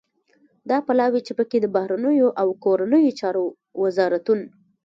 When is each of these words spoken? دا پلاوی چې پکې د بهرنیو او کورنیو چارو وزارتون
دا 0.69 0.77
پلاوی 0.87 1.21
چې 1.27 1.33
پکې 1.37 1.57
د 1.61 1.65
بهرنیو 1.75 2.29
او 2.41 2.47
کورنیو 2.63 3.15
چارو 3.19 3.43
وزارتون 3.83 4.39